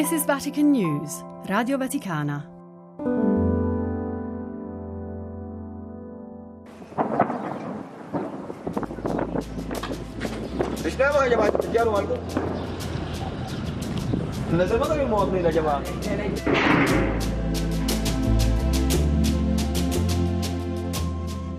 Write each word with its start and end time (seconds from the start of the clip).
This 0.00 0.12
is 0.12 0.24
Vatican 0.24 0.70
News, 0.70 1.22
Radio 1.44 1.76
Vaticana. 1.76 2.48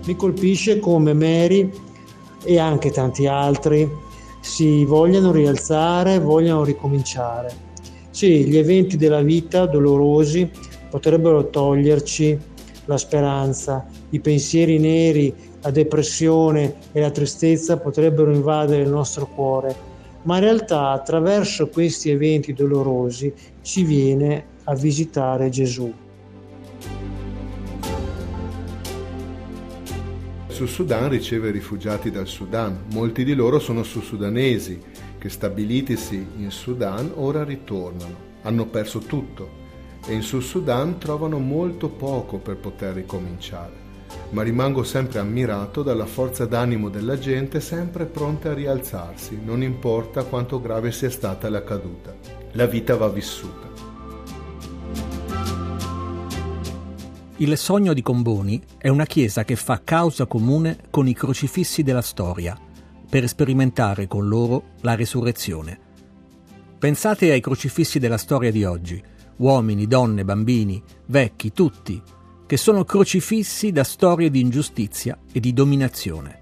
Mi 0.04 0.16
colpisce 0.16 0.80
come 0.80 1.12
Mary 1.12 1.72
e 2.42 2.58
anche 2.58 2.90
tanti 2.90 3.28
altri 3.28 3.88
si 4.40 4.84
vogliano 4.84 5.30
rialzare, 5.30 6.18
vogliano 6.18 6.64
ricominciare. 6.64 7.70
Sì, 8.12 8.44
gli 8.44 8.58
eventi 8.58 8.98
della 8.98 9.22
vita 9.22 9.64
dolorosi 9.64 10.48
potrebbero 10.90 11.48
toglierci 11.48 12.38
la 12.84 12.98
speranza, 12.98 13.86
i 14.10 14.20
pensieri 14.20 14.78
neri, 14.78 15.34
la 15.62 15.70
depressione 15.70 16.74
e 16.92 17.00
la 17.00 17.10
tristezza 17.10 17.78
potrebbero 17.78 18.30
invadere 18.30 18.82
il 18.82 18.90
nostro 18.90 19.26
cuore, 19.26 19.74
ma 20.24 20.36
in 20.36 20.42
realtà 20.42 20.90
attraverso 20.90 21.68
questi 21.68 22.10
eventi 22.10 22.52
dolorosi 22.52 23.32
ci 23.62 23.82
viene 23.82 24.44
a 24.64 24.74
visitare 24.74 25.48
Gesù. 25.48 25.90
Sud 30.48 30.68
Sudan 30.68 31.08
riceve 31.08 31.50
rifugiati 31.50 32.10
dal 32.10 32.26
Sudan, 32.26 32.84
molti 32.92 33.24
di 33.24 33.34
loro 33.34 33.58
sono 33.58 33.82
sud-sudanesi 33.82 34.78
che 35.22 35.28
stabilitisi 35.28 36.16
in 36.38 36.50
Sudan 36.50 37.12
ora 37.14 37.44
ritornano, 37.44 38.16
hanno 38.42 38.66
perso 38.66 38.98
tutto 38.98 39.60
e 40.04 40.14
in 40.14 40.22
Sud 40.22 40.42
Sudan 40.42 40.98
trovano 40.98 41.38
molto 41.38 41.88
poco 41.90 42.38
per 42.38 42.56
poter 42.56 42.94
ricominciare. 42.94 43.70
Ma 44.30 44.42
rimango 44.42 44.82
sempre 44.82 45.20
ammirato 45.20 45.84
dalla 45.84 46.06
forza 46.06 46.44
d'animo 46.44 46.88
della 46.88 47.20
gente 47.20 47.60
sempre 47.60 48.06
pronta 48.06 48.50
a 48.50 48.54
rialzarsi, 48.54 49.38
non 49.44 49.62
importa 49.62 50.24
quanto 50.24 50.60
grave 50.60 50.90
sia 50.90 51.08
stata 51.08 51.48
la 51.48 51.62
caduta. 51.62 52.12
La 52.54 52.66
vita 52.66 52.96
va 52.96 53.08
vissuta. 53.08 53.70
Il 57.36 57.56
sogno 57.56 57.92
di 57.92 58.02
Comboni 58.02 58.60
è 58.76 58.88
una 58.88 59.06
chiesa 59.06 59.44
che 59.44 59.54
fa 59.54 59.82
causa 59.84 60.26
comune 60.26 60.78
con 60.90 61.06
i 61.06 61.14
crocifissi 61.14 61.84
della 61.84 62.02
storia, 62.02 62.58
per 63.12 63.28
sperimentare 63.28 64.06
con 64.06 64.26
loro 64.26 64.68
la 64.80 64.94
resurrezione. 64.94 65.78
Pensate 66.78 67.30
ai 67.30 67.42
crocifissi 67.42 67.98
della 67.98 68.16
storia 68.16 68.50
di 68.50 68.64
oggi, 68.64 69.02
uomini, 69.36 69.86
donne, 69.86 70.24
bambini, 70.24 70.82
vecchi, 71.08 71.52
tutti, 71.52 72.00
che 72.46 72.56
sono 72.56 72.84
crocifissi 72.84 73.70
da 73.70 73.84
storie 73.84 74.30
di 74.30 74.40
ingiustizia 74.40 75.18
e 75.30 75.40
di 75.40 75.52
dominazione. 75.52 76.40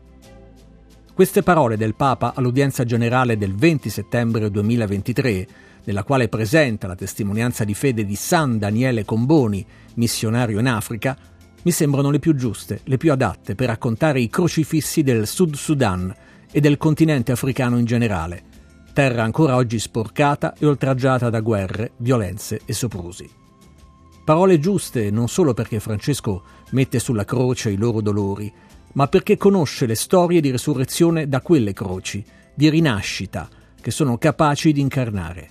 Queste 1.12 1.42
parole 1.42 1.76
del 1.76 1.96
Papa 1.96 2.34
all'udienza 2.36 2.84
generale 2.84 3.36
del 3.36 3.56
20 3.56 3.90
settembre 3.90 4.48
2023 4.48 5.48
nella 5.82 6.04
quale 6.04 6.28
presenta 6.28 6.86
la 6.86 6.94
testimonianza 6.94 7.64
di 7.64 7.74
fede 7.74 8.04
di 8.04 8.14
San 8.14 8.60
Daniele 8.60 9.04
Comboni, 9.04 9.66
missionario 9.94 10.60
in 10.60 10.68
Africa, 10.68 11.18
mi 11.62 11.72
sembrano 11.72 12.10
le 12.10 12.20
più 12.20 12.36
giuste, 12.36 12.82
le 12.84 12.96
più 12.96 13.10
adatte 13.10 13.56
per 13.56 13.66
raccontare 13.66 14.20
i 14.20 14.28
crocifissi 14.28 15.02
del 15.02 15.26
Sud 15.26 15.56
Sudan 15.56 16.14
e 16.50 16.60
del 16.60 16.76
continente 16.76 17.32
africano 17.32 17.78
in 17.78 17.84
generale, 17.84 18.42
terra 18.92 19.22
ancora 19.22 19.56
oggi 19.56 19.78
sporcata 19.78 20.54
e 20.58 20.66
oltraggiata 20.66 21.30
da 21.30 21.40
guerre, 21.40 21.92
violenze 21.98 22.60
e 22.64 22.72
soprusi. 22.72 23.28
Parole 24.24 24.58
giuste 24.58 25.10
non 25.10 25.28
solo 25.28 25.54
perché 25.54 25.80
Francesco 25.80 26.42
mette 26.70 26.98
sulla 26.98 27.24
croce 27.24 27.70
i 27.70 27.76
loro 27.76 28.00
dolori, 28.00 28.52
ma 28.92 29.06
perché 29.06 29.36
conosce 29.36 29.86
le 29.86 29.94
storie 29.94 30.40
di 30.40 30.50
resurrezione 30.50 31.28
da 31.28 31.40
quelle 31.40 31.72
croci, 31.72 32.24
di 32.54 32.68
rinascita, 32.68 33.48
che 33.80 33.90
sono 33.90 34.18
capaci 34.18 34.72
di 34.72 34.80
incarnare. 34.80 35.48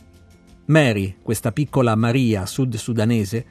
Mary, 0.65 1.17
questa 1.21 1.51
piccola 1.51 1.95
Maria 1.95 2.45
sud-sudanese, 2.45 3.45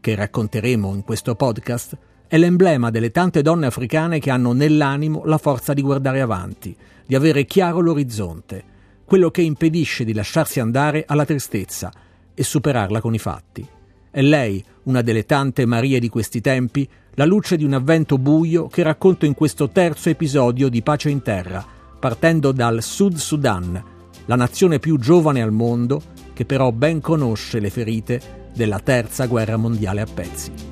che 0.00 0.14
racconteremo 0.14 0.94
in 0.94 1.02
questo 1.02 1.34
podcast, 1.34 1.96
è 2.32 2.38
l'emblema 2.38 2.88
delle 2.88 3.10
tante 3.10 3.42
donne 3.42 3.66
africane 3.66 4.18
che 4.18 4.30
hanno 4.30 4.54
nell'animo 4.54 5.22
la 5.26 5.36
forza 5.36 5.74
di 5.74 5.82
guardare 5.82 6.22
avanti, 6.22 6.74
di 7.04 7.14
avere 7.14 7.44
chiaro 7.44 7.80
l'orizzonte, 7.80 8.64
quello 9.04 9.30
che 9.30 9.42
impedisce 9.42 10.02
di 10.02 10.14
lasciarsi 10.14 10.58
andare 10.58 11.04
alla 11.06 11.26
tristezza 11.26 11.92
e 12.32 12.42
superarla 12.42 13.02
con 13.02 13.12
i 13.12 13.18
fatti. 13.18 13.68
È 14.10 14.22
lei, 14.22 14.64
una 14.84 15.02
delle 15.02 15.26
tante 15.26 15.66
Marie 15.66 16.00
di 16.00 16.08
questi 16.08 16.40
tempi, 16.40 16.88
la 17.16 17.26
luce 17.26 17.58
di 17.58 17.64
un 17.64 17.74
avvento 17.74 18.16
buio 18.16 18.66
che 18.66 18.82
racconto 18.82 19.26
in 19.26 19.34
questo 19.34 19.68
terzo 19.68 20.08
episodio 20.08 20.70
di 20.70 20.80
Pace 20.80 21.10
in 21.10 21.20
Terra, 21.20 21.62
partendo 22.00 22.50
dal 22.52 22.82
Sud 22.82 23.16
Sudan, 23.16 23.84
la 24.24 24.36
nazione 24.36 24.78
più 24.78 24.98
giovane 24.98 25.42
al 25.42 25.52
mondo 25.52 26.00
che 26.32 26.46
però 26.46 26.72
ben 26.72 27.02
conosce 27.02 27.60
le 27.60 27.68
ferite 27.68 28.48
della 28.54 28.78
terza 28.78 29.26
guerra 29.26 29.58
mondiale 29.58 30.00
a 30.00 30.06
pezzi. 30.06 30.71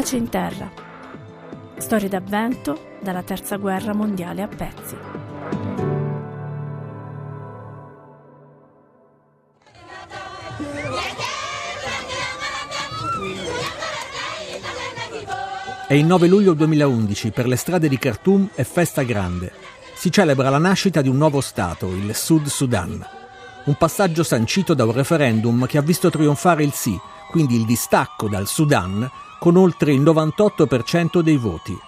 Pace 0.00 0.16
in 0.16 0.30
terra. 0.30 0.72
Storie 1.76 2.08
d'avvento 2.08 2.96
dalla 3.02 3.22
terza 3.22 3.56
guerra 3.56 3.92
mondiale 3.92 4.40
a 4.40 4.48
pezzi. 4.48 4.96
È 15.86 15.92
il 15.92 16.06
9 16.06 16.28
luglio 16.28 16.54
2011, 16.54 17.30
per 17.32 17.46
le 17.46 17.56
strade 17.56 17.86
di 17.86 17.98
Khartoum 17.98 18.52
è 18.54 18.62
festa 18.62 19.02
grande. 19.02 19.52
Si 19.94 20.10
celebra 20.10 20.48
la 20.48 20.56
nascita 20.56 21.02
di 21.02 21.10
un 21.10 21.18
nuovo 21.18 21.42
Stato, 21.42 21.88
il 21.88 22.14
Sud 22.14 22.46
Sudan. 22.46 23.19
Un 23.62 23.74
passaggio 23.76 24.22
sancito 24.22 24.72
da 24.72 24.84
un 24.84 24.92
referendum 24.92 25.66
che 25.66 25.76
ha 25.76 25.82
visto 25.82 26.08
trionfare 26.08 26.64
il 26.64 26.72
sì, 26.72 26.98
quindi 27.30 27.56
il 27.56 27.66
distacco 27.66 28.26
dal 28.26 28.46
Sudan, 28.46 29.08
con 29.38 29.56
oltre 29.56 29.92
il 29.92 30.00
98% 30.00 31.20
dei 31.20 31.36
voti. 31.36 31.78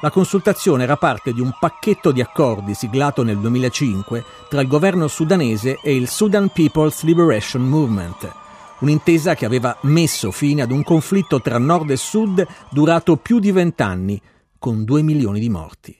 La 0.00 0.10
consultazione 0.10 0.82
era 0.82 0.96
parte 0.96 1.32
di 1.32 1.40
un 1.40 1.52
pacchetto 1.58 2.10
di 2.10 2.20
accordi 2.20 2.74
siglato 2.74 3.22
nel 3.22 3.38
2005 3.38 4.24
tra 4.48 4.60
il 4.60 4.66
governo 4.66 5.06
sudanese 5.06 5.78
e 5.82 5.94
il 5.94 6.08
Sudan 6.08 6.48
People's 6.48 7.02
Liberation 7.02 7.62
Movement, 7.62 8.32
un'intesa 8.80 9.34
che 9.34 9.44
aveva 9.44 9.76
messo 9.82 10.32
fine 10.32 10.62
ad 10.62 10.72
un 10.72 10.82
conflitto 10.82 11.40
tra 11.40 11.58
nord 11.58 11.90
e 11.90 11.96
sud 11.96 12.44
durato 12.70 13.16
più 13.16 13.38
di 13.38 13.52
vent'anni, 13.52 14.20
con 14.58 14.84
due 14.84 15.02
milioni 15.02 15.38
di 15.38 15.48
morti. 15.48 15.96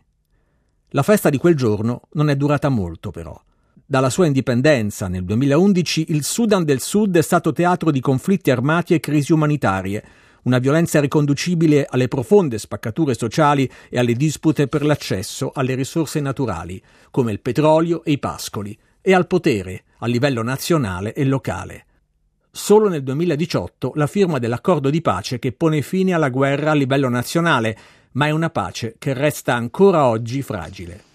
La 0.90 1.02
festa 1.02 1.30
di 1.30 1.38
quel 1.38 1.54
giorno 1.54 2.02
non 2.12 2.30
è 2.30 2.36
durata 2.36 2.68
molto, 2.68 3.10
però. 3.10 3.40
Dalla 3.90 4.08
sua 4.08 4.26
indipendenza 4.26 5.08
nel 5.08 5.24
2011 5.24 6.12
il 6.12 6.22
Sudan 6.22 6.62
del 6.62 6.80
Sud 6.80 7.16
è 7.16 7.22
stato 7.22 7.52
teatro 7.52 7.90
di 7.90 7.98
conflitti 7.98 8.52
armati 8.52 8.94
e 8.94 9.00
crisi 9.00 9.32
umanitarie, 9.32 10.04
una 10.42 10.58
violenza 10.58 11.00
riconducibile 11.00 11.88
alle 11.90 12.06
profonde 12.06 12.58
spaccature 12.58 13.14
sociali 13.14 13.68
e 13.88 13.98
alle 13.98 14.12
dispute 14.12 14.68
per 14.68 14.84
l'accesso 14.84 15.50
alle 15.52 15.74
risorse 15.74 16.20
naturali, 16.20 16.80
come 17.10 17.32
il 17.32 17.40
petrolio 17.40 18.04
e 18.04 18.12
i 18.12 18.20
pascoli, 18.20 18.78
e 19.00 19.12
al 19.12 19.26
potere 19.26 19.82
a 19.98 20.06
livello 20.06 20.44
nazionale 20.44 21.12
e 21.12 21.24
locale 21.24 21.86
solo 22.52 22.88
nel 22.88 23.02
2018 23.02 23.92
la 23.96 24.06
firma 24.06 24.38
dell'accordo 24.38 24.88
di 24.88 25.00
pace 25.00 25.40
che 25.40 25.50
pone 25.50 25.82
fine 25.82 26.14
alla 26.14 26.30
guerra 26.30 26.70
a 26.70 26.74
livello 26.74 27.08
nazionale, 27.08 27.76
ma 28.12 28.26
è 28.26 28.30
una 28.30 28.50
pace 28.50 28.94
che 28.98 29.14
resta 29.14 29.54
ancora 29.54 30.06
oggi 30.06 30.42
fragile. 30.42 31.09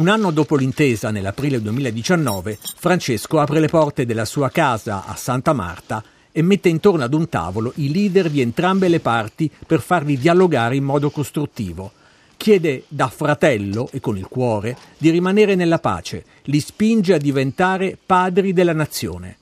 Un 0.00 0.08
anno 0.08 0.30
dopo 0.30 0.56
l'intesa, 0.56 1.10
nell'aprile 1.10 1.60
2019, 1.60 2.58
Francesco 2.74 3.38
apre 3.38 3.60
le 3.60 3.68
porte 3.68 4.06
della 4.06 4.24
sua 4.24 4.48
casa 4.48 5.04
a 5.04 5.14
Santa 5.14 5.52
Marta 5.52 6.02
e 6.32 6.40
mette 6.40 6.70
intorno 6.70 7.04
ad 7.04 7.12
un 7.12 7.28
tavolo 7.28 7.74
i 7.76 7.92
leader 7.92 8.30
di 8.30 8.40
entrambe 8.40 8.88
le 8.88 9.00
parti 9.00 9.50
per 9.66 9.82
farli 9.82 10.16
dialogare 10.16 10.74
in 10.74 10.84
modo 10.84 11.10
costruttivo. 11.10 11.92
Chiede 12.38 12.84
da 12.88 13.08
fratello 13.08 13.90
e 13.92 14.00
con 14.00 14.16
il 14.16 14.26
cuore 14.26 14.74
di 14.96 15.10
rimanere 15.10 15.54
nella 15.54 15.80
pace, 15.80 16.24
li 16.44 16.60
spinge 16.60 17.12
a 17.12 17.18
diventare 17.18 17.98
padri 18.02 18.54
della 18.54 18.72
nazione. 18.72 19.36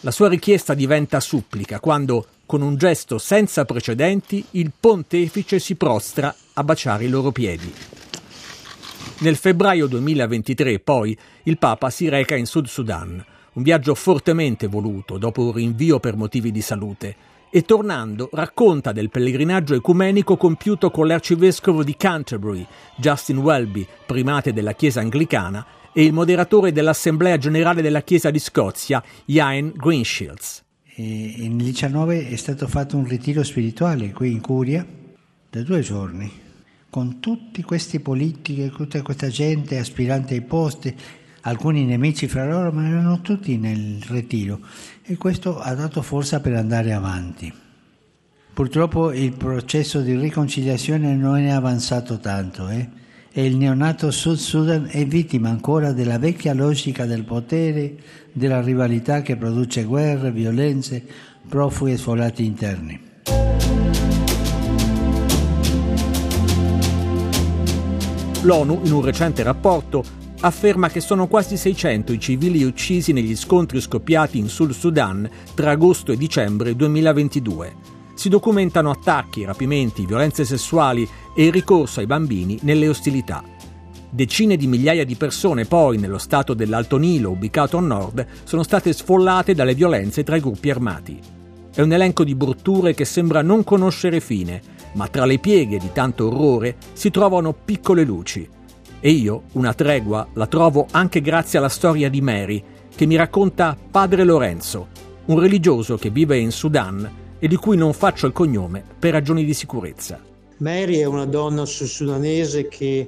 La 0.00 0.10
sua 0.10 0.28
richiesta 0.28 0.74
diventa 0.74 1.20
supplica 1.20 1.80
quando, 1.80 2.26
con 2.44 2.60
un 2.60 2.76
gesto 2.76 3.16
senza 3.16 3.64
precedenti, 3.64 4.44
il 4.50 4.72
pontefice 4.78 5.58
si 5.58 5.74
prostra 5.74 6.34
a 6.52 6.62
baciare 6.62 7.06
i 7.06 7.08
loro 7.08 7.32
piedi. 7.32 7.72
Nel 9.18 9.36
febbraio 9.36 9.86
2023, 9.86 10.78
poi, 10.80 11.16
il 11.44 11.56
Papa 11.56 11.88
si 11.88 12.06
reca 12.10 12.36
in 12.36 12.44
Sud 12.44 12.66
Sudan, 12.66 13.24
un 13.54 13.62
viaggio 13.62 13.94
fortemente 13.94 14.66
voluto 14.66 15.16
dopo 15.16 15.42
un 15.42 15.52
rinvio 15.52 15.98
per 15.98 16.16
motivi 16.16 16.52
di 16.52 16.60
salute, 16.60 17.16
e 17.48 17.62
tornando 17.62 18.28
racconta 18.32 18.92
del 18.92 19.08
pellegrinaggio 19.08 19.72
ecumenico 19.72 20.36
compiuto 20.36 20.90
con 20.90 21.06
l'arcivescovo 21.06 21.82
di 21.82 21.96
Canterbury, 21.96 22.66
Justin 22.96 23.38
Welby, 23.38 23.86
primate 24.04 24.52
della 24.52 24.74
Chiesa 24.74 25.00
anglicana, 25.00 25.64
e 25.94 26.04
il 26.04 26.12
moderatore 26.12 26.70
dell'Assemblea 26.70 27.38
generale 27.38 27.80
della 27.80 28.02
Chiesa 28.02 28.30
di 28.30 28.38
Scozia, 28.38 29.02
Ian 29.24 29.72
Greenshields. 29.74 30.62
E 30.94 31.36
nel 31.38 31.64
19 31.64 32.28
è 32.28 32.36
stato 32.36 32.68
fatto 32.68 32.98
un 32.98 33.06
ritiro 33.06 33.42
spirituale 33.42 34.12
qui 34.12 34.32
in 34.32 34.42
Curia 34.42 34.86
da 35.48 35.62
due 35.62 35.80
giorni, 35.80 36.44
con 36.96 37.20
tutti 37.20 37.62
questi 37.62 38.00
politici, 38.00 38.70
tutta 38.70 39.02
questa 39.02 39.28
gente 39.28 39.76
aspirante 39.76 40.32
ai 40.32 40.40
posti, 40.40 40.96
alcuni 41.42 41.84
nemici 41.84 42.26
fra 42.26 42.46
loro, 42.48 42.72
ma 42.72 42.88
erano 42.88 43.20
tutti 43.20 43.58
nel 43.58 44.00
ritiro 44.08 44.60
e 45.02 45.18
questo 45.18 45.60
ha 45.60 45.74
dato 45.74 46.00
forza 46.00 46.40
per 46.40 46.54
andare 46.54 46.94
avanti. 46.94 47.52
Purtroppo 48.50 49.12
il 49.12 49.36
processo 49.36 50.00
di 50.00 50.16
riconciliazione 50.16 51.14
non 51.14 51.36
è 51.36 51.50
avanzato 51.50 52.18
tanto 52.18 52.70
eh? 52.70 52.88
e 53.30 53.44
il 53.44 53.56
neonato 53.58 54.10
Sud 54.10 54.38
Sudan 54.38 54.88
è 54.90 55.04
vittima 55.04 55.50
ancora 55.50 55.92
della 55.92 56.18
vecchia 56.18 56.54
logica 56.54 57.04
del 57.04 57.24
potere, 57.24 57.94
della 58.32 58.62
rivalità 58.62 59.20
che 59.20 59.36
produce 59.36 59.84
guerre, 59.84 60.32
violenze, 60.32 61.04
profughi 61.46 61.92
e 61.92 61.98
sfolati 61.98 62.42
interni. 62.42 63.00
L'ONU, 68.46 68.82
in 68.84 68.92
un 68.92 69.02
recente 69.02 69.42
rapporto, 69.42 70.04
afferma 70.42 70.88
che 70.88 71.00
sono 71.00 71.26
quasi 71.26 71.56
600 71.56 72.12
i 72.12 72.20
civili 72.20 72.62
uccisi 72.62 73.12
negli 73.12 73.34
scontri 73.34 73.80
scoppiati 73.80 74.38
in 74.38 74.48
Sud 74.48 74.70
Sudan 74.70 75.28
tra 75.54 75.72
agosto 75.72 76.12
e 76.12 76.16
dicembre 76.16 76.76
2022. 76.76 77.74
Si 78.14 78.28
documentano 78.28 78.90
attacchi, 78.90 79.44
rapimenti, 79.44 80.06
violenze 80.06 80.44
sessuali 80.44 81.06
e 81.34 81.46
il 81.46 81.52
ricorso 81.52 81.98
ai 81.98 82.06
bambini 82.06 82.56
nelle 82.62 82.86
ostilità. 82.86 83.42
Decine 84.08 84.56
di 84.56 84.68
migliaia 84.68 85.04
di 85.04 85.16
persone 85.16 85.64
poi 85.64 85.98
nello 85.98 86.18
stato 86.18 86.54
dell'Alto 86.54 86.98
Nilo, 86.98 87.30
ubicato 87.30 87.78
a 87.78 87.80
nord, 87.80 88.24
sono 88.44 88.62
state 88.62 88.92
sfollate 88.92 89.54
dalle 89.54 89.74
violenze 89.74 90.22
tra 90.22 90.36
i 90.36 90.40
gruppi 90.40 90.70
armati. 90.70 91.18
È 91.74 91.82
un 91.82 91.92
elenco 91.92 92.22
di 92.22 92.36
brutture 92.36 92.94
che 92.94 93.04
sembra 93.04 93.42
non 93.42 93.64
conoscere 93.64 94.20
fine, 94.20 94.62
ma 94.96 95.08
tra 95.08 95.26
le 95.26 95.38
pieghe 95.38 95.78
di 95.78 95.90
tanto 95.92 96.26
orrore 96.26 96.76
si 96.94 97.10
trovano 97.10 97.52
piccole 97.52 98.02
luci, 98.02 98.48
e 98.98 99.10
io 99.10 99.42
una 99.52 99.74
tregua 99.74 100.26
la 100.32 100.46
trovo 100.46 100.86
anche 100.90 101.20
grazie 101.20 101.58
alla 101.58 101.68
storia 101.68 102.08
di 102.08 102.22
Mary, 102.22 102.62
che 102.94 103.04
mi 103.04 103.14
racconta 103.14 103.76
Padre 103.90 104.24
Lorenzo, 104.24 104.88
un 105.26 105.38
religioso 105.38 105.96
che 105.96 106.08
vive 106.08 106.38
in 106.38 106.50
Sudan 106.50 107.08
e 107.38 107.46
di 107.46 107.56
cui 107.56 107.76
non 107.76 107.92
faccio 107.92 108.26
il 108.26 108.32
cognome 108.32 108.82
per 108.98 109.12
ragioni 109.12 109.44
di 109.44 109.52
sicurezza. 109.52 110.18
Mary 110.58 110.96
è 110.96 111.04
una 111.04 111.26
donna 111.26 111.66
sud-sudanese 111.66 112.66
che, 112.68 113.06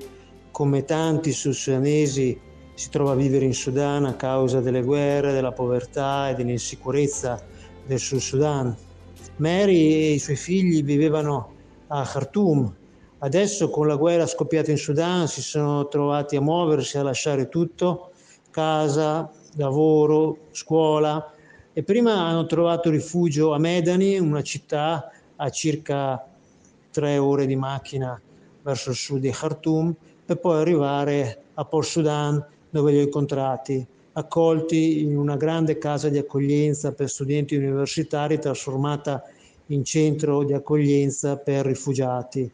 come 0.50 0.85
tanti 0.85 1.32
sud-sudanesi, 1.32 2.38
si 2.75 2.90
trova 2.90 3.12
a 3.12 3.17
vivere 3.17 3.46
in 3.46 3.55
Sudan 3.55 4.05
a 4.05 4.14
causa 4.14 4.61
delle 4.61 4.82
guerre, 4.82 5.32
della 5.32 5.52
povertà 5.52 6.29
e 6.29 6.35
dell'insicurezza 6.35 7.43
del 7.87 7.99
Sud 7.99 8.19
Sudan. 8.19 8.76
Mary 9.37 9.93
e 9.93 10.12
i 10.12 10.19
suoi 10.19 10.37
figli 10.37 10.85
vivevano 10.85 11.55
a 11.88 12.02
Khartoum, 12.05 12.75
Adesso 13.20 13.69
con 13.69 13.88
la 13.88 13.96
guerra 13.96 14.29
scoppiata 14.29 14.70
in 14.70 14.76
Sudan 14.76 15.26
si 15.26 15.43
sono 15.43 15.88
trovati 15.88 16.37
a 16.37 16.40
muoversi, 16.40 16.99
a 16.99 17.02
lasciare 17.02 17.49
tutto, 17.49 18.12
casa, 18.50 19.29
lavoro, 19.56 20.38
scuola. 20.52 21.32
E 21.73 21.82
prima 21.82 22.14
hanno 22.14 22.46
trovato 22.46 22.90
rifugio 22.90 23.52
a 23.55 23.58
Medani, 23.58 24.19
una 24.20 24.43
città 24.43 25.11
a 25.35 25.50
circa 25.50 26.25
tre 26.93 27.19
ore 27.19 27.46
di 27.46 27.56
macchina 27.56 28.20
verso 28.62 28.90
il 28.90 28.96
sud 28.96 29.20
di 29.20 29.31
Khartoum, 29.31 29.93
per 30.25 30.38
poi 30.38 30.61
arrivare 30.61 31.43
a 31.55 31.64
Port 31.64 31.88
Sudan 31.88 32.44
dove 32.70 32.93
li 32.93 32.99
ho 32.99 33.02
incontrati, 33.02 33.85
accolti 34.12 35.02
in 35.02 35.17
una 35.17 35.37
grande 35.37 35.76
casa 35.76 36.08
di 36.08 36.19
accoglienza 36.19 36.93
per 36.93 37.08
studenti 37.08 37.56
universitari 37.56 38.38
trasformata 38.38 39.25
in 39.25 39.38
centro 39.82 40.44
di 40.44 40.52
accoglienza 40.52 41.36
per 41.36 41.66
rifugiati 41.66 42.50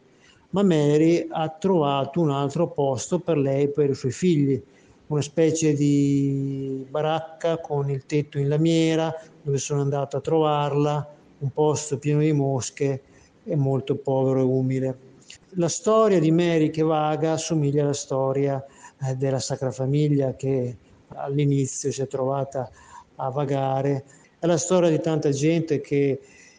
ma 0.55 0.63
Mary 0.63 1.27
ha 1.29 1.49
trovato 1.49 2.21
un 2.21 2.31
altro 2.31 2.69
posto 2.69 3.19
per 3.19 3.37
lei 3.37 3.63
e 3.63 3.67
per 3.67 3.89
i 3.89 3.93
suoi 3.93 4.13
figli, 4.13 4.61
una 5.07 5.21
specie 5.21 5.73
di 5.73 6.85
baracca 6.89 7.57
con 7.59 7.89
il 7.89 8.05
tetto 8.05 8.39
in 8.39 8.47
lamiera 8.47 9.13
dove 9.41 9.57
sono 9.57 9.81
andato 9.81 10.15
a 10.15 10.21
trovarla, 10.21 11.13
un 11.39 11.51
posto 11.51 11.99
pieno 11.99 12.21
di 12.21 12.31
mosche 12.31 13.01
e 13.43 13.55
molto 13.57 13.97
povero 13.97 14.39
e 14.39 14.43
umile. 14.43 14.97
La 15.57 15.67
storia 15.67 16.21
di 16.21 16.31
Mary 16.31 16.69
che 16.69 16.83
vaga 16.83 17.33
assomiglia 17.33 17.83
alla 17.83 17.91
storia 17.91 18.63
eh, 19.05 19.15
della 19.15 19.39
Sacra 19.39 19.71
Famiglia 19.71 20.35
che 20.35 20.77
all'inizio 21.09 21.91
si 21.91 22.01
è 22.01 22.07
trovata 22.07 22.71
a 23.15 23.29
vagare, 23.29 24.05
è 24.39 24.45
la 24.45 24.57
storia 24.57 24.89
di 24.89 25.01
tanta 25.01 25.31
gente 25.31 25.81
che 25.81 26.17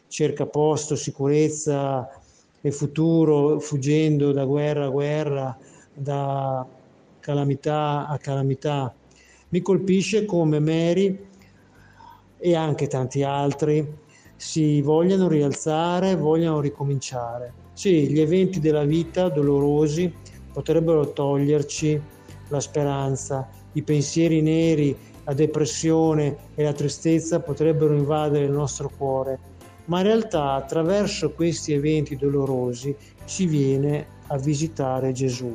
cerca 0.08 0.46
posto, 0.46 0.96
sicurezza, 0.96 2.08
e 2.66 2.72
futuro 2.72 3.60
fuggendo 3.60 4.32
da 4.32 4.44
guerra 4.44 4.86
a 4.86 4.88
guerra, 4.88 5.58
da 5.94 6.66
calamità 7.20 8.08
a 8.08 8.18
calamità. 8.18 8.92
Mi 9.50 9.62
colpisce 9.62 10.24
come 10.24 10.58
Mary 10.58 11.26
e 12.38 12.54
anche 12.56 12.88
tanti 12.88 13.22
altri 13.22 14.04
si 14.34 14.82
vogliano 14.82 15.28
rialzare, 15.28 16.16
vogliano 16.16 16.58
ricominciare. 16.60 17.52
Sì, 17.72 18.08
gli 18.08 18.20
eventi 18.20 18.58
della 18.58 18.84
vita 18.84 19.28
dolorosi 19.28 20.12
potrebbero 20.52 21.12
toglierci 21.12 22.02
la 22.48 22.60
speranza, 22.60 23.48
i 23.72 23.82
pensieri 23.82 24.42
neri, 24.42 24.96
la 25.24 25.34
depressione 25.34 26.36
e 26.56 26.64
la 26.64 26.72
tristezza 26.72 27.38
potrebbero 27.40 27.94
invadere 27.94 28.44
il 28.44 28.50
nostro 28.50 28.90
cuore 28.96 29.54
ma 29.86 29.98
in 29.98 30.06
realtà 30.06 30.52
attraverso 30.52 31.32
questi 31.32 31.72
eventi 31.72 32.16
dolorosi 32.16 32.94
si 33.24 33.46
viene 33.46 34.06
a 34.28 34.36
visitare 34.38 35.12
Gesù. 35.12 35.54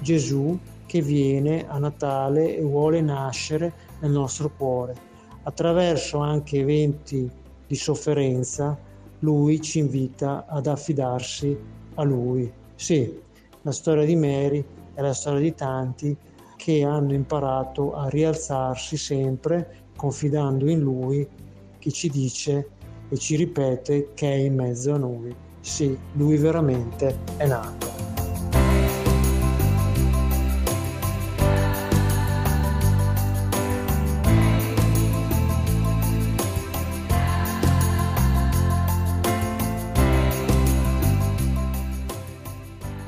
Gesù 0.00 0.58
che 0.86 1.02
viene 1.02 1.68
a 1.68 1.78
Natale 1.78 2.56
e 2.56 2.62
vuole 2.62 3.00
nascere 3.00 3.72
nel 4.00 4.10
nostro 4.10 4.50
cuore. 4.56 4.94
Attraverso 5.42 6.18
anche 6.18 6.58
eventi 6.58 7.30
di 7.66 7.74
sofferenza, 7.74 8.76
lui 9.20 9.60
ci 9.60 9.78
invita 9.78 10.46
ad 10.46 10.66
affidarsi 10.66 11.56
a 11.94 12.02
lui. 12.02 12.50
Sì, 12.74 13.20
la 13.62 13.72
storia 13.72 14.04
di 14.04 14.16
Mary 14.16 14.64
è 14.94 15.00
la 15.00 15.12
storia 15.12 15.40
di 15.40 15.54
tanti 15.54 16.16
che 16.56 16.82
hanno 16.84 17.12
imparato 17.12 17.94
a 17.94 18.08
rialzarsi 18.08 18.96
sempre 18.96 19.86
confidando 19.96 20.68
in 20.68 20.80
lui 20.80 21.26
che 21.78 21.92
ci 21.92 22.08
dice 22.08 22.70
e 23.08 23.16
ci 23.16 23.36
ripete 23.36 24.10
che 24.14 24.30
è 24.30 24.36
in 24.36 24.54
mezzo 24.54 24.94
a 24.94 24.98
noi. 24.98 25.34
Sì, 25.60 25.96
lui 26.12 26.36
veramente 26.36 27.18
è 27.36 27.46
nato. 27.46 27.88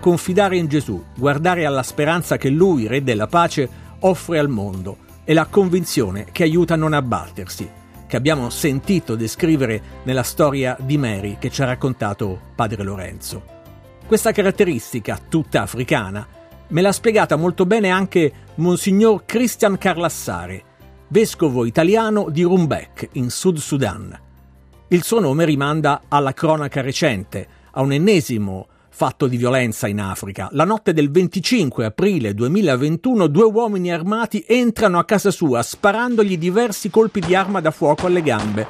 Confidare 0.00 0.56
in 0.56 0.66
Gesù, 0.66 1.04
guardare 1.14 1.66
alla 1.66 1.82
speranza 1.82 2.38
che 2.38 2.48
Lui, 2.48 2.86
Re 2.86 3.02
della 3.02 3.26
pace, 3.26 3.68
offre 4.00 4.38
al 4.38 4.48
mondo 4.48 4.96
e 5.24 5.34
la 5.34 5.44
convinzione 5.44 6.26
che 6.32 6.42
aiuta 6.42 6.72
a 6.72 6.78
non 6.78 6.94
abbattersi, 6.94 7.68
che 8.10 8.16
abbiamo 8.16 8.50
sentito 8.50 9.14
descrivere 9.14 9.80
nella 10.02 10.24
storia 10.24 10.76
di 10.80 10.98
Mary 10.98 11.36
che 11.38 11.48
ci 11.48 11.62
ha 11.62 11.66
raccontato 11.66 12.40
padre 12.56 12.82
Lorenzo. 12.82 13.44
Questa 14.04 14.32
caratteristica, 14.32 15.16
tutta 15.28 15.62
africana, 15.62 16.26
me 16.66 16.80
l'ha 16.80 16.90
spiegata 16.90 17.36
molto 17.36 17.66
bene 17.66 17.88
anche 17.88 18.32
Monsignor 18.56 19.24
Christian 19.24 19.78
Carlassare, 19.78 20.64
vescovo 21.06 21.64
italiano 21.64 22.30
di 22.30 22.42
Rumbek, 22.42 23.10
in 23.12 23.30
Sud 23.30 23.58
Sudan. 23.58 24.18
Il 24.88 25.04
suo 25.04 25.20
nome 25.20 25.44
rimanda 25.44 26.02
alla 26.08 26.32
cronaca 26.32 26.80
recente, 26.80 27.46
a 27.70 27.80
un 27.80 27.92
ennesimo 27.92 28.66
fatto 28.90 29.26
di 29.26 29.36
violenza 29.36 29.86
in 29.86 30.00
Africa. 30.00 30.48
La 30.52 30.64
notte 30.64 30.92
del 30.92 31.10
25 31.10 31.86
aprile 31.86 32.34
2021 32.34 33.28
due 33.28 33.44
uomini 33.44 33.92
armati 33.92 34.44
entrano 34.46 34.98
a 34.98 35.04
casa 35.04 35.30
sua 35.30 35.62
sparandogli 35.62 36.36
diversi 36.36 36.90
colpi 36.90 37.20
di 37.20 37.34
arma 37.34 37.60
da 37.60 37.70
fuoco 37.70 38.06
alle 38.06 38.22
gambe. 38.22 38.66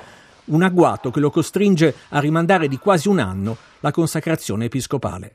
Un 0.46 0.62
agguato 0.62 1.10
che 1.10 1.20
lo 1.20 1.30
costringe 1.30 1.94
a 2.10 2.20
rimandare 2.20 2.68
di 2.68 2.78
quasi 2.78 3.08
un 3.08 3.18
anno 3.18 3.56
la 3.80 3.90
consacrazione 3.90 4.66
episcopale. 4.66 5.34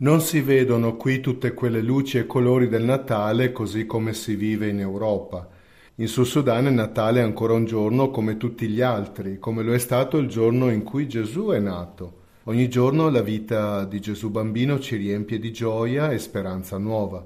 Non 0.00 0.20
si 0.20 0.40
vedono 0.40 0.96
qui 0.96 1.20
tutte 1.20 1.54
quelle 1.54 1.80
luci 1.80 2.18
e 2.18 2.26
colori 2.26 2.68
del 2.68 2.82
Natale 2.82 3.52
così 3.52 3.86
come 3.86 4.14
si 4.14 4.34
vive 4.34 4.68
in 4.68 4.80
Europa. 4.80 5.48
In 5.96 6.08
Sud 6.08 6.24
Sudan 6.24 6.66
il 6.66 6.72
Natale 6.72 7.20
è 7.20 7.22
ancora 7.22 7.52
un 7.52 7.66
giorno 7.66 8.10
come 8.10 8.36
tutti 8.36 8.66
gli 8.66 8.80
altri, 8.80 9.38
come 9.38 9.62
lo 9.62 9.74
è 9.74 9.78
stato 9.78 10.16
il 10.18 10.26
giorno 10.26 10.70
in 10.70 10.82
cui 10.82 11.06
Gesù 11.06 11.48
è 11.48 11.60
nato. 11.60 12.21
Ogni 12.46 12.68
giorno 12.68 13.08
la 13.08 13.22
vita 13.22 13.84
di 13.84 14.00
Gesù 14.00 14.28
bambino 14.28 14.80
ci 14.80 14.96
riempie 14.96 15.38
di 15.38 15.52
gioia 15.52 16.10
e 16.10 16.18
speranza 16.18 16.76
nuova. 16.76 17.24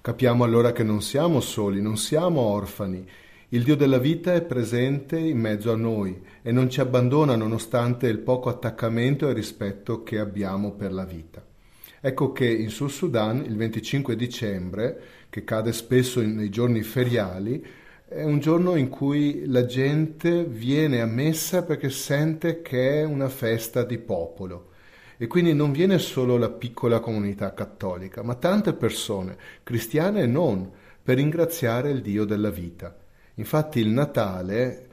Capiamo 0.00 0.44
allora 0.44 0.72
che 0.72 0.82
non 0.82 1.02
siamo 1.02 1.40
soli, 1.40 1.82
non 1.82 1.98
siamo 1.98 2.40
orfani. 2.40 3.06
Il 3.50 3.64
Dio 3.64 3.76
della 3.76 3.98
vita 3.98 4.32
è 4.32 4.40
presente 4.40 5.18
in 5.18 5.38
mezzo 5.38 5.70
a 5.72 5.76
noi 5.76 6.18
e 6.40 6.52
non 6.52 6.70
ci 6.70 6.80
abbandona 6.80 7.36
nonostante 7.36 8.06
il 8.06 8.16
poco 8.16 8.48
attaccamento 8.48 9.28
e 9.28 9.34
rispetto 9.34 10.02
che 10.02 10.18
abbiamo 10.18 10.72
per 10.72 10.90
la 10.90 11.04
vita. 11.04 11.44
Ecco 12.00 12.32
che 12.32 12.48
in 12.48 12.70
Sud 12.70 12.88
Sudan 12.88 13.44
il 13.44 13.56
25 13.56 14.16
dicembre, 14.16 15.00
che 15.28 15.44
cade 15.44 15.74
spesso 15.74 16.22
nei 16.22 16.48
giorni 16.48 16.80
feriali, 16.80 17.62
è 18.08 18.22
un 18.22 18.38
giorno 18.38 18.76
in 18.76 18.88
cui 18.88 19.46
la 19.46 19.66
gente 19.66 20.44
viene 20.44 21.00
a 21.00 21.06
messa 21.06 21.64
perché 21.64 21.90
sente 21.90 22.62
che 22.62 23.00
è 23.00 23.04
una 23.04 23.28
festa 23.28 23.82
di 23.82 23.98
popolo. 23.98 24.70
E 25.16 25.26
quindi 25.26 25.54
non 25.54 25.72
viene 25.72 25.98
solo 25.98 26.36
la 26.36 26.50
piccola 26.50 27.00
comunità 27.00 27.52
cattolica, 27.52 28.22
ma 28.22 28.36
tante 28.36 28.74
persone, 28.74 29.36
cristiane 29.64 30.22
e 30.22 30.26
non, 30.26 30.70
per 31.02 31.16
ringraziare 31.16 31.90
il 31.90 32.00
Dio 32.00 32.24
della 32.24 32.50
vita. 32.50 32.96
Infatti 33.34 33.80
il 33.80 33.88
Natale, 33.88 34.88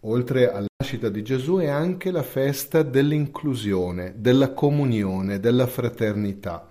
oltre 0.00 0.52
alla 0.52 0.66
nascita 0.76 1.08
di 1.08 1.22
Gesù, 1.22 1.56
è 1.56 1.66
anche 1.66 2.12
la 2.12 2.22
festa 2.22 2.82
dell'inclusione, 2.82 4.14
della 4.18 4.52
comunione, 4.52 5.40
della 5.40 5.66
fraternità. 5.66 6.70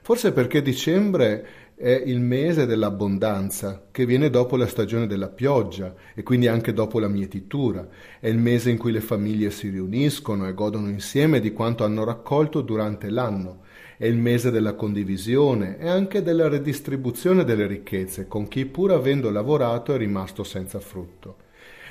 Forse 0.00 0.32
perché 0.32 0.62
dicembre 0.62 1.46
è 1.80 2.02
il 2.04 2.18
mese 2.18 2.66
dell'abbondanza 2.66 3.84
che 3.92 4.04
viene 4.04 4.30
dopo 4.30 4.56
la 4.56 4.66
stagione 4.66 5.06
della 5.06 5.28
pioggia 5.28 5.94
e 6.12 6.24
quindi 6.24 6.48
anche 6.48 6.72
dopo 6.72 6.98
la 6.98 7.06
mietitura. 7.06 7.86
È 8.18 8.26
il 8.26 8.36
mese 8.36 8.70
in 8.70 8.78
cui 8.78 8.90
le 8.90 9.00
famiglie 9.00 9.52
si 9.52 9.68
riuniscono 9.68 10.48
e 10.48 10.54
godono 10.54 10.88
insieme 10.88 11.38
di 11.38 11.52
quanto 11.52 11.84
hanno 11.84 12.02
raccolto 12.02 12.62
durante 12.62 13.10
l'anno. 13.10 13.60
È 13.96 14.06
il 14.06 14.16
mese 14.16 14.50
della 14.50 14.74
condivisione 14.74 15.78
e 15.78 15.88
anche 15.88 16.20
della 16.20 16.48
redistribuzione 16.48 17.44
delle 17.44 17.68
ricchezze 17.68 18.26
con 18.26 18.48
chi 18.48 18.66
pur 18.66 18.90
avendo 18.90 19.30
lavorato 19.30 19.94
è 19.94 19.98
rimasto 19.98 20.42
senza 20.42 20.80
frutto. 20.80 21.36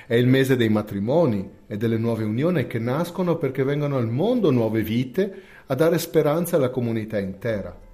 È 0.05 0.15
il 0.15 0.27
mese 0.27 0.57
dei 0.57 0.69
matrimoni 0.69 1.49
e 1.65 1.77
delle 1.77 1.97
nuove 1.97 2.25
unioni 2.25 2.67
che 2.67 2.79
nascono 2.79 3.37
perché 3.37 3.63
vengono 3.63 3.95
al 3.95 4.09
mondo 4.09 4.51
nuove 4.51 4.81
vite 4.81 5.33
a 5.67 5.75
dare 5.75 5.97
speranza 5.97 6.57
alla 6.57 6.71
comunità 6.71 7.17
intera 7.19 7.86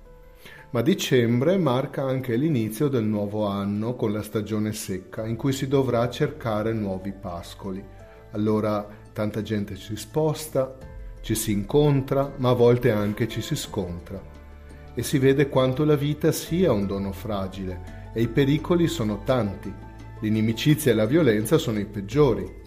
ma 0.74 0.82
dicembre 0.82 1.60
marca 1.60 2.01
anche 2.01 2.36
l'inizio 2.36 2.88
del 2.88 3.03
nuovo 3.03 3.46
anno 3.46 3.96
con 3.96 4.12
la 4.12 4.24
stagione 4.24 4.74
secca 4.74 5.24
in 5.27 5.36
cui 5.36 5.53
si 5.53 5.68
dovrà 5.68 6.10
cercare 6.10 6.74
nuovi 6.74 7.13
pascoli. 7.13 7.84
Allora 8.32 8.88
tanta 9.13 9.44
gente 9.44 9.75
si 9.75 9.96
sposta, 9.96 10.75
ci 11.22 11.36
si 11.36 11.51
incontra, 11.51 12.34
ma 12.38 12.50
a 12.50 12.53
volte 12.53 12.89
anche 12.89 13.27
ci 13.27 13.39
si 13.42 13.56
scontra. 13.56 14.20
E 14.96 15.03
si 15.03 15.20
vede 15.20 15.48
quanto 15.48 15.86
la 15.86 15.96
vita 15.96 16.32
sia 16.32 16.72
un 16.72 16.88
dono 16.88 17.12
fragile 17.12 18.10
e 18.12 18.24
i 18.24 18.27
pericoli 18.27 18.88
sono 18.88 19.22
tanti. 19.24 19.72
L'inimicizia 20.22 20.92
e 20.92 20.96
la 20.96 21.06
violenza 21.06 21.60
sono 21.60 21.77
i 21.77 21.86
peggiori. 21.86 22.62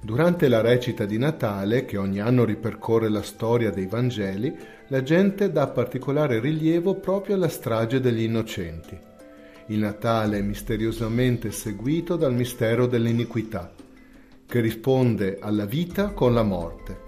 Durante 0.00 0.46
la 0.48 0.60
recita 0.60 1.04
di 1.04 1.18
Natale, 1.18 1.84
che 1.84 1.96
ogni 1.96 2.20
anno 2.20 2.44
ripercorre 2.44 3.08
la 3.08 3.22
storia 3.22 3.70
dei 3.70 3.86
Vangeli, 3.86 4.56
la 4.88 5.02
gente 5.02 5.50
dà 5.50 5.66
particolare 5.66 6.38
rilievo 6.38 6.94
proprio 6.94 7.34
alla 7.34 7.48
strage 7.48 8.00
degli 8.00 8.22
innocenti. 8.22 8.96
Il 9.66 9.80
Natale 9.80 10.38
è 10.38 10.42
misteriosamente 10.42 11.50
seguito 11.50 12.16
dal 12.16 12.32
mistero 12.32 12.86
dell'iniquità, 12.86 13.74
che 14.46 14.60
risponde 14.60 15.38
alla 15.40 15.66
vita 15.66 16.12
con 16.12 16.32
la 16.32 16.44
morte. 16.44 17.06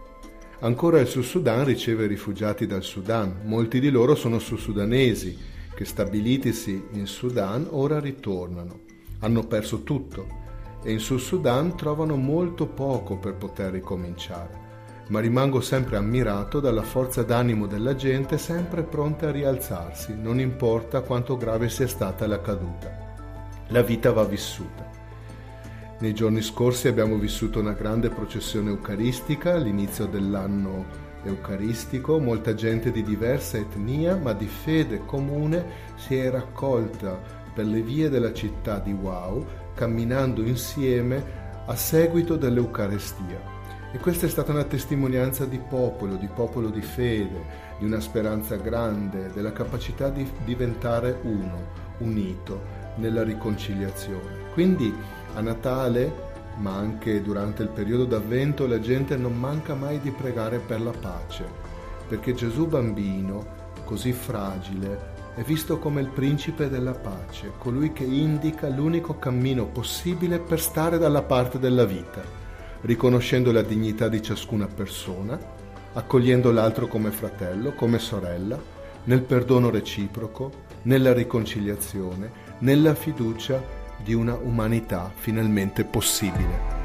Ancora 0.62 1.00
il 1.00 1.06
Sud 1.06 1.22
Sudan 1.22 1.64
riceve 1.64 2.06
rifugiati 2.06 2.66
dal 2.66 2.82
Sudan, 2.82 3.42
molti 3.44 3.78
di 3.78 3.88
loro 3.88 4.14
sono 4.14 4.38
sud-sudanesi, 4.40 5.38
che 5.72 5.84
stabilitisi 5.84 6.82
in 6.90 7.06
Sudan 7.06 7.66
ora 7.70 8.00
ritornano. 8.00 8.80
Hanno 9.20 9.46
perso 9.46 9.84
tutto, 9.84 10.39
e 10.82 10.92
in 10.92 10.98
Sud 10.98 11.18
Sudan 11.18 11.76
trovano 11.76 12.16
molto 12.16 12.66
poco 12.66 13.16
per 13.16 13.34
poter 13.34 13.72
ricominciare, 13.72 14.68
ma 15.08 15.20
rimango 15.20 15.60
sempre 15.60 15.96
ammirato 15.96 16.60
dalla 16.60 16.82
forza 16.82 17.22
d'animo 17.22 17.66
della 17.66 17.94
gente 17.94 18.38
sempre 18.38 18.82
pronta 18.82 19.28
a 19.28 19.32
rialzarsi, 19.32 20.14
non 20.16 20.40
importa 20.40 21.02
quanto 21.02 21.36
grave 21.36 21.68
sia 21.68 21.88
stata 21.88 22.26
la 22.26 22.40
caduta. 22.40 23.08
La 23.68 23.82
vita 23.82 24.12
va 24.12 24.24
vissuta. 24.24 24.88
Nei 26.00 26.14
giorni 26.14 26.40
scorsi 26.40 26.88
abbiamo 26.88 27.16
vissuto 27.16 27.60
una 27.60 27.72
grande 27.72 28.08
processione 28.08 28.70
eucaristica, 28.70 29.54
all'inizio 29.54 30.06
dell'anno 30.06 31.08
eucaristico, 31.24 32.18
molta 32.18 32.54
gente 32.54 32.90
di 32.90 33.02
diversa 33.02 33.58
etnia 33.58 34.16
ma 34.16 34.32
di 34.32 34.46
fede 34.46 35.04
comune 35.04 35.64
si 35.96 36.16
è 36.16 36.30
raccolta 36.30 37.20
per 37.52 37.66
le 37.66 37.82
vie 37.82 38.08
della 38.08 38.32
città 38.32 38.78
di 38.78 38.92
Wau 38.92 39.44
camminando 39.80 40.42
insieme 40.42 41.24
a 41.64 41.74
seguito 41.74 42.36
dell'Eucarestia. 42.36 43.40
E 43.90 43.98
questa 43.98 44.26
è 44.26 44.28
stata 44.28 44.52
una 44.52 44.64
testimonianza 44.64 45.46
di 45.46 45.58
popolo, 45.58 46.16
di 46.16 46.28
popolo 46.28 46.68
di 46.68 46.82
fede, 46.82 47.46
di 47.78 47.86
una 47.86 47.98
speranza 47.98 48.56
grande, 48.56 49.30
della 49.32 49.52
capacità 49.52 50.10
di 50.10 50.30
diventare 50.44 51.18
uno, 51.22 51.68
unito 52.00 52.60
nella 52.96 53.22
riconciliazione. 53.22 54.50
Quindi 54.52 54.94
a 55.32 55.40
Natale, 55.40 56.12
ma 56.58 56.76
anche 56.76 57.22
durante 57.22 57.62
il 57.62 57.70
periodo 57.70 58.04
d'avvento, 58.04 58.66
la 58.66 58.80
gente 58.80 59.16
non 59.16 59.34
manca 59.34 59.74
mai 59.74 59.98
di 59.98 60.10
pregare 60.10 60.58
per 60.58 60.82
la 60.82 60.92
pace, 60.92 61.46
perché 62.06 62.34
Gesù 62.34 62.66
bambino, 62.66 63.46
così 63.86 64.12
fragile, 64.12 65.14
è 65.40 65.42
visto 65.42 65.78
come 65.78 66.02
il 66.02 66.08
principe 66.08 66.68
della 66.68 66.92
pace, 66.92 67.52
colui 67.56 67.94
che 67.94 68.04
indica 68.04 68.68
l'unico 68.68 69.18
cammino 69.18 69.64
possibile 69.64 70.38
per 70.38 70.60
stare 70.60 70.98
dalla 70.98 71.22
parte 71.22 71.58
della 71.58 71.86
vita, 71.86 72.20
riconoscendo 72.82 73.50
la 73.50 73.62
dignità 73.62 74.08
di 74.08 74.20
ciascuna 74.20 74.66
persona, 74.66 75.40
accogliendo 75.94 76.52
l'altro 76.52 76.88
come 76.88 77.10
fratello, 77.10 77.72
come 77.72 77.98
sorella, 77.98 78.60
nel 79.04 79.22
perdono 79.22 79.70
reciproco, 79.70 80.52
nella 80.82 81.14
riconciliazione, 81.14 82.30
nella 82.58 82.94
fiducia 82.94 83.64
di 83.96 84.12
una 84.12 84.34
umanità 84.34 85.10
finalmente 85.14 85.86
possibile. 85.86 86.79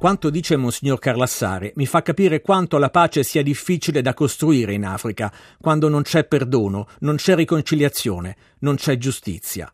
Quanto 0.00 0.30
dice 0.30 0.56
Monsignor 0.56 0.98
Carlassare 0.98 1.74
mi 1.76 1.84
fa 1.84 2.00
capire 2.00 2.40
quanto 2.40 2.78
la 2.78 2.88
pace 2.88 3.22
sia 3.22 3.42
difficile 3.42 4.00
da 4.00 4.14
costruire 4.14 4.72
in 4.72 4.86
Africa, 4.86 5.30
quando 5.60 5.90
non 5.90 6.00
c'è 6.00 6.24
perdono, 6.24 6.86
non 7.00 7.16
c'è 7.16 7.34
riconciliazione, 7.34 8.34
non 8.60 8.76
c'è 8.76 8.96
giustizia. 8.96 9.70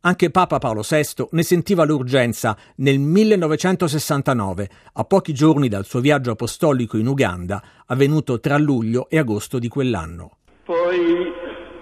Anche 0.00 0.32
Papa 0.32 0.58
Paolo 0.58 0.82
VI 0.82 1.28
ne 1.30 1.44
sentiva 1.44 1.84
l'urgenza 1.84 2.56
nel 2.78 2.98
1969, 2.98 4.68
a 4.94 5.04
pochi 5.04 5.32
giorni 5.32 5.68
dal 5.68 5.84
suo 5.84 6.00
viaggio 6.00 6.32
apostolico 6.32 6.96
in 6.96 7.06
Uganda, 7.06 7.62
avvenuto 7.86 8.40
tra 8.40 8.58
luglio 8.58 9.06
e 9.08 9.18
agosto 9.18 9.60
di 9.60 9.68
quell'anno. 9.68 10.38
Poi 10.64 11.32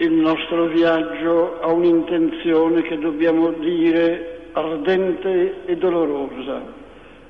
il 0.00 0.12
nostro 0.12 0.67
viaggio 0.67 1.61
ha 1.61 1.73
un'intenzione 1.73 2.83
che 2.83 2.99
dobbiamo 2.99 3.53
dire 3.53 4.50
ardente 4.53 5.65
e 5.65 5.76
dolorosa 5.79 6.75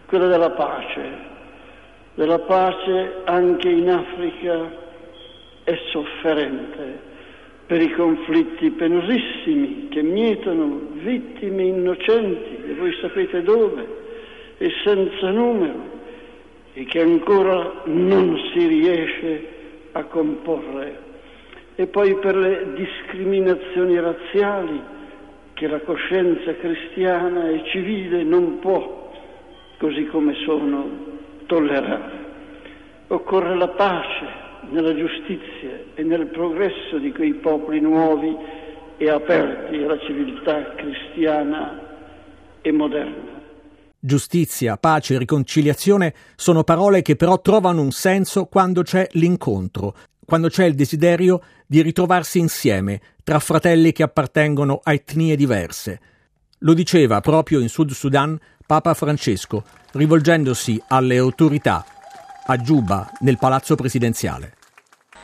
quella 0.06 0.26
della 0.26 0.50
pace, 0.50 1.10
della 2.14 2.38
pace 2.38 3.22
anche 3.24 3.68
in 3.68 3.90
Africa 3.90 4.84
è 5.64 5.76
sofferente 5.90 7.14
per 7.66 7.82
i 7.82 7.90
conflitti 7.92 8.70
penosissimi 8.70 9.88
che 9.88 10.02
mietono 10.02 10.88
vittime 10.92 11.64
innocenti, 11.64 12.70
e 12.70 12.74
voi 12.74 12.96
sapete 13.00 13.42
dove, 13.42 13.84
e 14.58 14.70
senza 14.84 15.30
numero, 15.30 15.94
e 16.72 16.84
che 16.84 17.00
ancora 17.00 17.82
non 17.86 18.38
si 18.52 18.66
riesce 18.66 19.48
a 19.92 20.04
comporre. 20.04 21.04
E 21.74 21.88
poi 21.88 22.16
per 22.18 22.36
le 22.36 22.72
discriminazioni 22.74 23.98
razziali 23.98 24.80
che 25.54 25.66
la 25.66 25.80
coscienza 25.80 26.54
cristiana 26.54 27.48
e 27.48 27.64
civile 27.64 28.22
non 28.22 28.60
può 28.60 29.05
così 29.78 30.06
come 30.06 30.34
sono, 30.44 30.88
tollerare. 31.46 32.24
Occorre 33.08 33.56
la 33.56 33.68
pace 33.68 34.44
nella 34.70 34.94
giustizia 34.94 35.80
e 35.94 36.02
nel 36.02 36.26
progresso 36.26 36.98
di 36.98 37.12
quei 37.12 37.34
popoli 37.34 37.80
nuovi 37.80 38.34
e 38.96 39.10
aperti 39.10 39.76
alla 39.76 39.98
civiltà 40.00 40.74
cristiana 40.74 41.80
e 42.62 42.72
moderna. 42.72 43.34
Giustizia, 43.98 44.76
pace, 44.76 45.18
riconciliazione 45.18 46.14
sono 46.36 46.64
parole 46.64 47.02
che 47.02 47.16
però 47.16 47.40
trovano 47.40 47.82
un 47.82 47.90
senso 47.90 48.46
quando 48.46 48.82
c'è 48.82 49.06
l'incontro, 49.12 49.94
quando 50.24 50.48
c'è 50.48 50.64
il 50.64 50.74
desiderio 50.74 51.40
di 51.66 51.82
ritrovarsi 51.82 52.38
insieme 52.38 53.00
tra 53.22 53.38
fratelli 53.38 53.92
che 53.92 54.02
appartengono 54.02 54.80
a 54.82 54.92
etnie 54.92 55.36
diverse. 55.36 56.00
Lo 56.60 56.72
diceva 56.72 57.20
proprio 57.20 57.60
in 57.60 57.68
Sud 57.68 57.90
Sudan 57.90 58.38
Papa 58.66 58.94
Francesco, 58.94 59.62
rivolgendosi 59.92 60.82
alle 60.88 61.16
autorità 61.18 61.84
a 62.46 62.56
Giuba, 62.56 63.08
nel 63.20 63.38
palazzo 63.38 63.76
presidenziale. 63.76 64.54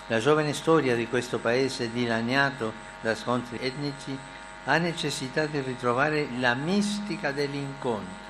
La 0.06 0.20
giovane 0.20 0.52
storia 0.52 0.94
di 0.94 1.08
questo 1.08 1.38
paese 1.38 1.90
dilaniato 1.90 2.72
da 3.00 3.14
scontri 3.14 3.58
etnici 3.61 4.16
ha 4.64 4.78
necessità 4.78 5.46
di 5.46 5.61
ritrovare 5.61 6.28
la 6.38 6.54
mistica 6.54 7.32
dell'incontro 7.32 8.22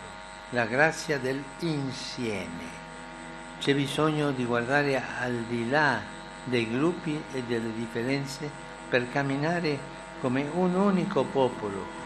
la 0.53 0.67
grazia 0.67 1.19
dell'insieme. 1.19 2.81
C'è 3.59 3.75
bisogno 3.75 4.33
di 4.33 4.45
guardare 4.45 5.03
al 5.21 5.45
di 5.49 5.69
là 5.71 6.01
dei 6.45 6.71
gruppi 6.71 7.23
e 7.33 7.43
delle 7.45 7.73
differenze 7.75 8.51
per 8.89 9.11
camminare 9.11 9.79
come 10.21 10.47
un 10.53 10.75
unico 10.75 11.25
popolo. 11.25 12.02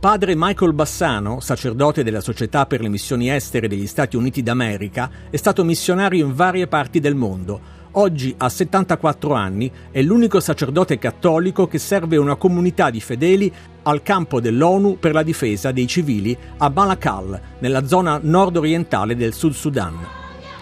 Padre 0.00 0.34
Michael 0.34 0.72
Bassano, 0.72 1.40
sacerdote 1.40 2.02
della 2.02 2.22
Società 2.22 2.64
per 2.64 2.80
le 2.80 2.88
Missioni 2.88 3.30
Estere 3.30 3.68
degli 3.68 3.86
Stati 3.86 4.16
Uniti 4.16 4.42
d'America, 4.42 5.10
è 5.28 5.36
stato 5.36 5.62
missionario 5.62 6.24
in 6.24 6.34
varie 6.34 6.66
parti 6.66 7.00
del 7.00 7.14
mondo 7.14 7.78
Oggi 7.94 8.32
ha 8.38 8.48
74 8.48 9.34
anni, 9.34 9.70
è 9.90 10.00
l'unico 10.00 10.38
sacerdote 10.38 10.96
cattolico 10.98 11.66
che 11.66 11.78
serve 11.78 12.16
una 12.18 12.36
comunità 12.36 12.88
di 12.88 13.00
fedeli 13.00 13.52
al 13.82 14.02
campo 14.02 14.40
dell'ONU 14.40 14.98
per 15.00 15.12
la 15.12 15.24
difesa 15.24 15.72
dei 15.72 15.88
civili 15.88 16.36
a 16.58 16.70
Malakal, 16.72 17.40
nella 17.58 17.84
zona 17.84 18.20
nord-orientale 18.22 19.16
del 19.16 19.34
Sud 19.34 19.54
Sudan. 19.54 19.98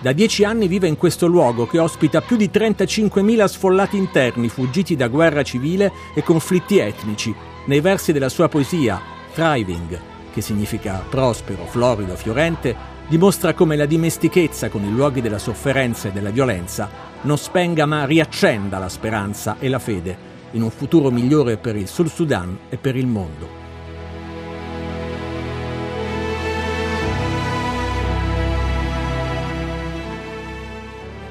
Da 0.01 0.13
dieci 0.13 0.45
anni 0.45 0.69
vive 0.69 0.89
in 0.89 0.97
questo 0.97 1.27
luogo 1.27 1.67
che 1.67 1.79
ospita 1.79 2.23
più 2.23 2.37
di 2.37 2.49
35.000 2.51 3.45
sfollati 3.45 3.99
interni 3.99 4.49
fuggiti 4.49 4.97
da 4.97 5.09
guerra 5.09 5.43
civile 5.43 5.93
e 6.15 6.23
conflitti 6.23 6.79
etnici. 6.79 7.35
Nei 7.67 7.81
versi 7.81 8.13
della 8.13 8.31
sua 8.31 8.49
poesia, 8.49 9.17
Thriving, 9.33 10.01
che 10.33 10.41
significa 10.41 11.03
prospero, 11.09 11.65
florido, 11.67 12.15
fiorente, 12.17 12.75
dimostra 13.09 13.55
come 13.55 13.77
la 13.77 13.87
dimestichezza 13.87 14.69
con 14.69 14.85
i 14.85 14.91
luoghi 14.91 15.21
della 15.21 15.39
sofferenza 15.39 16.09
e 16.09 16.13
della 16.13 16.31
violenza 16.31 17.07
non 17.23 17.39
spenga 17.39 17.87
ma 17.87 18.05
riaccenda 18.05 18.79
la 18.79 18.89
speranza 18.89 19.57
e 19.59 19.69
la 19.69 19.79
fede 19.79 20.37
in 20.53 20.63
un 20.63 20.71
futuro 20.71 21.11
migliore 21.11 21.57
per 21.57 21.77
il 21.77 21.89
Sud 21.89 22.07
Sudan 22.07 22.59
e 22.69 22.77
per 22.77 22.97
il 22.97 23.07
mondo. 23.07 23.67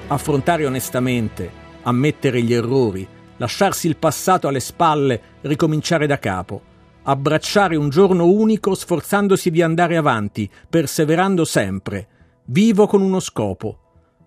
Affrontare 0.08 0.66
onestamente, 0.66 1.51
ammettere 1.84 2.42
gli 2.42 2.54
errori, 2.54 3.08
lasciarsi 3.38 3.88
il 3.88 3.98
passato 3.98 4.48
alle 4.48 4.62
spalle, 4.62 5.22
ricominciare 5.42 6.08
da 6.08 6.18
capo, 6.18 6.62
abbracciare 7.10 7.78
un 7.78 7.90
giorno 7.90 8.26
unico 8.26 8.76
sforzandosi 8.76 9.50
di 9.50 9.62
andare 9.62 9.96
avanti, 9.96 10.50
perseverando 10.70 11.46
sempre, 11.46 12.08
vivo 12.48 12.86
con 12.86 13.02
uno 13.02 13.22
scopo, 13.22 13.80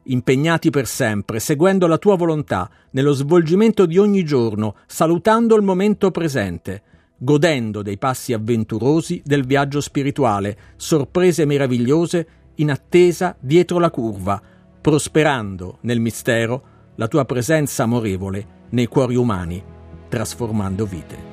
impegnati 0.05 0.71
per 0.71 0.87
sempre, 0.87 1.41
seguendo 1.41 1.87
la 1.87 1.99
tua 1.99 2.17
volontà, 2.17 2.71
nello 2.93 3.13
svolgimento 3.13 3.85
di 3.85 3.99
ogni 3.99 4.25
giorno, 4.25 4.77
salutando 4.87 5.57
il 5.57 5.63
momento 5.63 6.11
presente, 6.11 6.83
godendo 7.19 7.83
dei 7.83 7.99
passi 7.99 8.33
avventurosi 8.33 9.21
del 9.27 9.45
viaggio 9.45 9.83
spirituale, 9.83 10.57
sorprese 10.77 11.45
meravigliose 11.45 12.27
in 12.57 12.71
attesa 12.71 13.37
dietro 13.39 13.79
la 13.79 13.91
curva, 13.91 14.41
prosperando 14.81 15.79
nel 15.83 16.01
mistero 16.01 16.63
la 16.95 17.09
tua 17.09 17.27
presenza 17.27 17.83
amorevole 17.83 18.69
nei 18.71 18.87
cuori 18.87 19.17
umani, 19.17 19.63
trasformando 20.09 20.87
vite. 20.87 21.30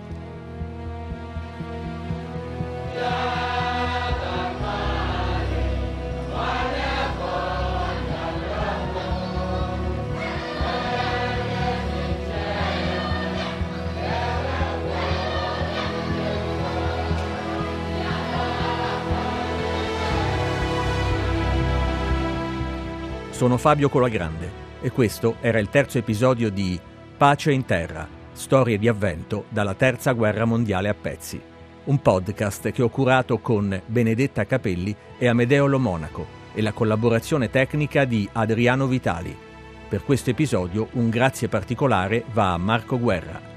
Sono 23.37 23.57
Fabio 23.57 23.87
Colagrande 23.87 24.49
e 24.81 24.89
questo 24.89 25.35
era 25.41 25.59
il 25.59 25.69
terzo 25.69 25.99
episodio 25.99 26.49
di 26.49 26.79
Pace 27.17 27.51
in 27.51 27.65
Terra, 27.65 28.07
storie 28.31 28.79
di 28.79 28.87
avvento 28.87 29.45
dalla 29.49 29.75
Terza 29.75 30.13
Guerra 30.13 30.45
Mondiale 30.45 30.89
a 30.89 30.95
pezzi, 30.95 31.39
un 31.83 32.01
podcast 32.01 32.71
che 32.71 32.81
ho 32.81 32.89
curato 32.89 33.37
con 33.37 33.79
Benedetta 33.85 34.43
Capelli 34.45 34.95
e 35.19 35.27
Amedeo 35.27 35.67
Lo 35.67 35.77
Monaco 35.77 36.25
e 36.51 36.63
la 36.63 36.71
collaborazione 36.71 37.51
tecnica 37.51 38.05
di 38.05 38.27
Adriano 38.31 38.87
Vitali. 38.87 39.37
Per 39.87 40.03
questo 40.03 40.31
episodio 40.31 40.87
un 40.93 41.11
grazie 41.11 41.47
particolare 41.47 42.23
va 42.33 42.53
a 42.53 42.57
Marco 42.57 42.97
Guerra. 42.97 43.56